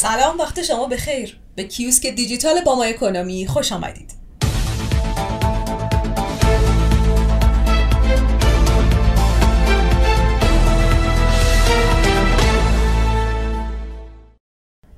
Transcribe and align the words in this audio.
سلام 0.00 0.38
وقت 0.38 0.62
شما 0.62 0.86
بخیر. 0.86 1.40
به 1.54 1.64
کیوسک 1.64 2.06
دیجیتال 2.06 2.60
با 2.60 2.74
ما 2.74 2.84
اکونومی 2.84 3.46
خوش 3.46 3.72
آمدید. 3.72 4.12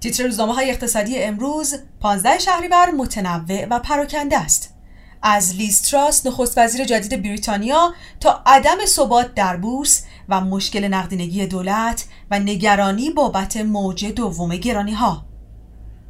تیتر 0.00 0.24
روزنامه 0.24 0.54
های 0.54 0.70
اقتصادی 0.70 1.18
امروز 1.18 1.74
15 2.00 2.38
شهریور 2.38 2.90
متنوع 2.90 3.66
و 3.70 3.78
پراکنده 3.78 4.38
است. 4.38 4.74
از 5.22 5.56
لیستراس 5.56 6.26
نخست 6.26 6.58
وزیر 6.58 6.84
جدید 6.84 7.22
بریتانیا 7.22 7.94
تا 8.20 8.42
عدم 8.46 8.86
ثبات 8.86 9.34
در 9.34 9.56
بورس 9.56 10.04
و 10.28 10.40
مشکل 10.40 10.84
نقدینگی 10.84 11.46
دولت 11.46 12.04
و 12.30 12.38
نگرانی 12.38 13.10
بابت 13.10 13.56
موج 13.56 14.04
دوم 14.04 14.56
گرانی 14.56 14.92
ها 14.92 15.24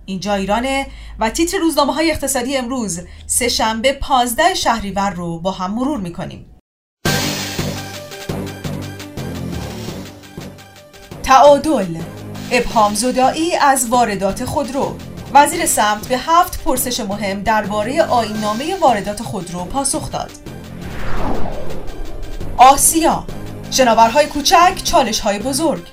اینجا 0.05 0.35
ایرانه 0.35 0.86
و 1.19 1.31
تیتر 1.31 1.59
روزنامه 1.59 1.93
های 1.93 2.11
اقتصادی 2.11 2.57
امروز 2.57 3.00
سه 3.27 3.49
شنبه 3.49 3.93
15 3.93 4.55
شهریور 4.55 5.11
رو 5.11 5.39
با 5.39 5.50
هم 5.50 5.75
مرور 5.75 6.00
می‌کنیم. 6.00 6.46
تعادل. 11.22 11.97
ابهام 12.50 12.94
زدایی 12.94 13.57
از 13.57 13.89
واردات 13.89 14.44
خودرو. 14.44 14.97
وزیر 15.35 15.67
سمت 15.67 16.08
به 16.08 16.19
هفت 16.19 16.64
پرسش 16.64 17.00
مهم 17.00 17.43
درباره 17.43 18.03
آینامه 18.03 18.77
واردات 18.81 19.22
خودرو 19.22 19.64
پاسخ 19.64 20.11
داد. 20.11 20.31
آسیا. 22.57 23.25
شناورهای 23.72 24.26
کوچک 24.26 24.81
چالشهای 24.85 25.39
بزرگ. 25.39 25.86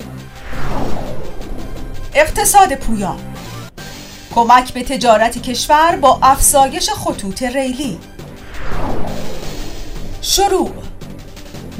اقتصاد 2.13 2.75
پویا 2.75 3.15
کمک 4.35 4.73
به 4.73 4.83
تجارت 4.83 5.41
کشور 5.41 5.95
با 5.95 6.19
افزایش 6.21 6.89
خطوط 6.89 7.43
ریلی. 7.43 7.99
شروع. 10.21 10.71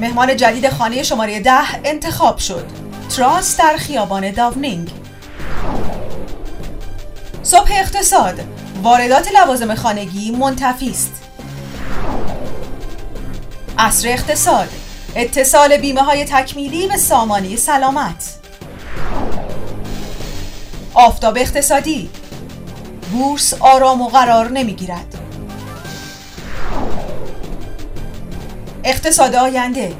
مهمان 0.00 0.36
جدید 0.36 0.68
خانه 0.68 1.02
شماره 1.02 1.40
ده 1.40 1.80
انتخاب 1.84 2.38
شد. 2.38 2.66
تراس 3.16 3.56
در 3.56 3.76
خیابان 3.76 4.30
داونینگ. 4.30 4.90
صبح 7.42 7.72
اقتصاد. 7.72 8.40
واردات 8.82 9.32
لوازم 9.32 9.74
خانگی 9.74 10.30
منتفی 10.30 10.90
است. 10.90 11.22
عصر 13.78 14.08
اقتصاد. 14.08 14.79
اتصال 15.16 15.76
بیمه 15.76 16.02
های 16.02 16.24
تکمیلی 16.24 16.86
به 16.86 16.96
سامانه 16.96 17.56
سلامت. 17.56 18.38
آفتاب 20.94 21.36
اقتصادی. 21.38 22.10
بورس 23.12 23.54
آرام 23.54 24.02
و 24.02 24.08
قرار 24.08 24.50
نمی‌گیرد. 24.50 25.18
اقتصاد 28.84 29.34
آینده. 29.34 29.92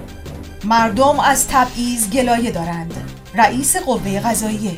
مردم 0.64 1.20
از 1.20 1.48
تبعیض 1.48 2.10
گلایه 2.10 2.50
دارند. 2.50 2.94
رئیس 3.34 3.76
قوه 3.76 4.20
قضاییه. 4.20 4.76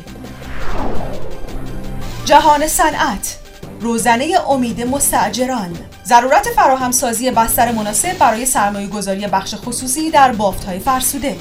جهان 2.25 2.67
صنعت. 2.67 3.37
روزنه 3.81 4.37
امید 4.49 4.87
مستعجران 4.87 5.77
ضرورت 6.05 6.47
فراهمسازی 6.55 7.31
بستر 7.31 7.71
مناسب 7.71 8.17
برای 8.17 8.45
سرمایه 8.45 8.87
گذاری 8.87 9.27
بخش 9.27 9.55
خصوصی 9.55 10.11
در 10.11 10.31
بافت 10.31 10.63
های 10.63 10.79
فرسوده. 10.79 11.37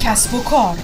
کسب 0.00 0.34
و 0.34 0.42
کار. 0.42 0.76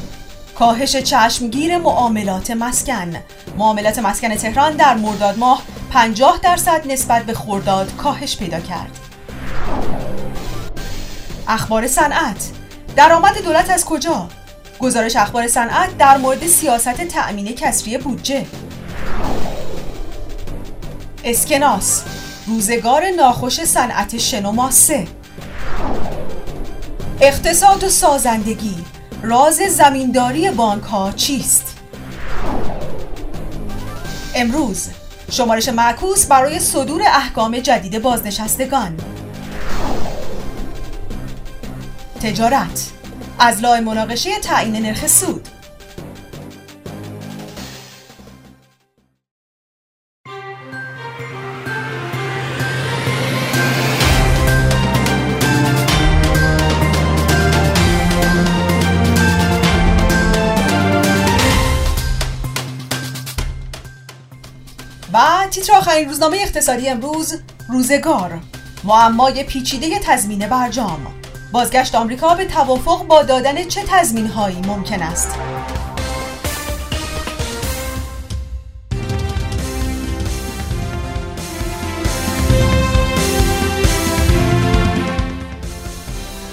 کاهش 0.58 0.96
چشمگیر 0.96 1.78
معاملات 1.78 2.50
مسکن. 2.50 3.16
معاملات 3.58 3.98
مسکن 3.98 4.34
تهران 4.34 4.76
در 4.76 4.94
مرداد 4.94 5.38
ماه 5.38 5.62
50 5.90 6.40
درصد 6.42 6.92
نسبت 6.92 7.22
به 7.22 7.34
خورداد 7.34 7.96
کاهش 7.96 8.36
پیدا 8.36 8.60
کرد. 8.60 8.98
اخبار 11.48 11.86
صنعت. 11.86 12.50
درآمد 12.96 13.42
دولت 13.44 13.70
از 13.70 13.84
کجا؟ 13.84 14.28
گزارش 14.78 15.16
اخبار 15.16 15.48
صنعت 15.48 15.98
در 15.98 16.16
مورد 16.16 16.46
سیاست 16.46 16.94
تأمین 16.94 17.54
کسری 17.54 17.98
بودجه. 17.98 18.46
اسکناس. 21.28 22.02
روزگار 22.46 23.10
ناخوش 23.10 23.64
صنعت 23.64 24.18
شنوما 24.18 24.70
سه. 24.70 25.08
اقتصاد 27.20 27.84
و 27.84 27.88
سازندگی. 27.88 28.84
راز 29.22 29.56
زمینداری 29.56 30.50
بانک 30.50 30.82
ها 30.82 31.12
چیست؟ 31.12 31.76
امروز 34.34 34.88
شمارش 35.30 35.68
معکوس 35.68 36.26
برای 36.26 36.58
صدور 36.58 37.02
احکام 37.02 37.58
جدید 37.58 38.02
بازنشستگان. 38.02 38.96
تجارت. 42.22 42.90
از 43.38 43.60
لای 43.60 43.80
مناقشه 43.80 44.38
تعیین 44.38 44.76
نرخ 44.76 45.06
سود. 45.06 45.48
تیتر 65.56 65.74
آخرین 65.74 66.08
روزنامه 66.08 66.38
اقتصادی 66.40 66.88
امروز 66.88 67.34
روزگار. 67.68 68.40
معمای 68.84 69.44
پیچیده 69.44 69.98
تضمین 69.98 70.48
برجام. 70.48 71.06
بازگشت 71.52 71.94
آمریکا 71.94 72.34
به 72.34 72.44
توافق 72.44 73.06
با 73.06 73.22
دادن 73.22 73.64
چه 73.64 73.82
تضمین 73.88 74.26
هایی 74.26 74.56
ممکن 74.56 75.02
است؟ 75.02 75.30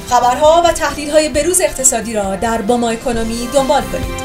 خبرها 0.09 0.62
و 0.66 0.72
تحلیل 0.72 1.12
های 1.12 1.30
بروز 1.30 1.62
اقتصادی 1.62 2.14
را 2.14 2.35
در 2.35 2.62
باما 2.62 2.90
اکونومی 2.90 3.47
دنبال 3.53 3.81
کنید. 3.81 4.22